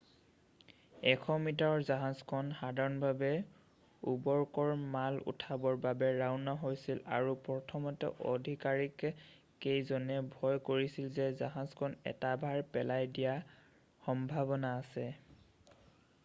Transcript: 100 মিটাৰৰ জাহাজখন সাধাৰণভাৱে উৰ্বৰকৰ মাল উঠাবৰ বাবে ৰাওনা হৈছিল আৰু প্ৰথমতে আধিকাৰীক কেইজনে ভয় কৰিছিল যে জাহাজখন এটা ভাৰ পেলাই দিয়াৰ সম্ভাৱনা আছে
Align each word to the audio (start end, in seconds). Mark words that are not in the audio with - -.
100 1.09 1.33
মিটাৰৰ 1.47 1.83
জাহাজখন 1.89 2.47
সাধাৰণভাৱে 2.61 3.27
উৰ্বৰকৰ 4.13 4.71
মাল 4.95 5.19
উঠাবৰ 5.33 5.77
বাবে 5.85 6.09
ৰাওনা 6.21 6.55
হৈছিল 6.63 7.03
আৰু 7.19 7.35
প্ৰথমতে 7.49 8.11
আধিকাৰীক 8.31 9.05
কেইজনে 9.67 10.19
ভয় 10.33 10.59
কৰিছিল 10.73 11.13
যে 11.21 11.29
জাহাজখন 11.45 11.97
এটা 12.15 12.33
ভাৰ 12.47 12.65
পেলাই 12.77 13.09
দিয়াৰ 13.21 13.89
সম্ভাৱনা 14.11 14.73
আছে 14.83 15.09